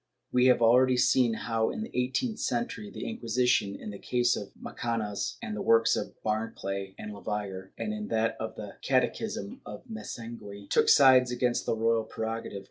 ^ 0.01 0.03
We 0.31 0.47
have 0.47 0.63
already 0.63 0.95
(Vol. 0.95 0.97
I, 0.97 0.97
pp. 0.97 1.13
315, 1.37 1.37
321) 1.37 1.39
seen 1.43 1.45
how, 1.45 1.69
in 1.69 1.81
the 1.83 2.03
eighteenth 2.03 2.39
century, 2.39 2.89
the 2.89 3.05
Inquisition, 3.07 3.75
in 3.75 3.91
the 3.91 3.99
cases 3.99 4.41
of 4.41 4.51
Macanaz 4.59 5.37
and 5.43 5.55
the 5.55 5.61
works 5.61 5.95
of 5.95 6.23
Barclay 6.23 6.95
and 6.97 7.13
Le 7.13 7.21
Vayer, 7.21 7.71
and 7.77 7.93
in 7.93 8.07
that 8.07 8.35
of 8.39 8.55
the 8.55 8.77
Catechism 8.81 9.61
of 9.63 9.83
Mesengui, 9.85 10.71
took 10.71 10.89
sides 10.89 11.29
against 11.29 11.67
the 11.67 11.75
royal 11.75 12.05
prerogative. 12.05 12.59